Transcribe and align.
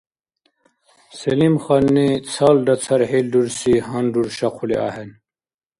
Селимханни 1.17 2.09
цалра 2.31 2.75
цархӀил 2.83 3.27
рурси 3.33 3.73
гьанруршахъули 3.85 4.77
ахӀен. 4.87 5.11